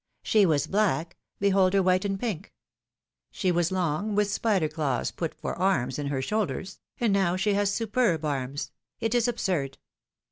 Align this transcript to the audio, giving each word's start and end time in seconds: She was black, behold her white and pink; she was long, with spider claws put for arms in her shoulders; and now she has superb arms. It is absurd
She 0.23 0.47
was 0.47 0.65
black, 0.65 1.15
behold 1.39 1.73
her 1.73 1.83
white 1.83 2.05
and 2.05 2.19
pink; 2.19 2.51
she 3.29 3.51
was 3.51 3.71
long, 3.71 4.15
with 4.15 4.31
spider 4.31 4.67
claws 4.67 5.11
put 5.11 5.35
for 5.39 5.53
arms 5.55 5.99
in 5.99 6.07
her 6.07 6.23
shoulders; 6.23 6.79
and 6.99 7.13
now 7.13 7.35
she 7.35 7.53
has 7.53 7.71
superb 7.71 8.25
arms. 8.25 8.71
It 8.99 9.13
is 9.13 9.27
absurd 9.27 9.77